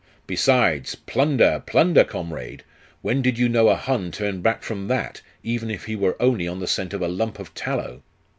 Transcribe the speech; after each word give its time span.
Besides, 0.25 0.95
plunder, 0.95 1.61
plunder, 1.63 2.03
comrade! 2.03 2.63
When 3.03 3.21
did 3.21 3.37
you 3.37 3.47
know 3.47 3.69
a 3.69 3.75
Hun 3.75 4.09
turn 4.11 4.41
back 4.41 4.63
from 4.63 4.87
that, 4.87 5.21
even 5.43 5.69
if 5.69 5.85
he 5.85 5.95
were 5.95 6.19
only 6.19 6.47
on 6.47 6.59
the 6.59 6.65
scent 6.65 6.95
of 6.95 7.03
a 7.03 7.07
lump 7.07 7.37
of 7.37 7.53
tallow? 7.53 8.01